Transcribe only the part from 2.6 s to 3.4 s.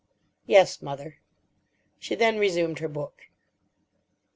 her book.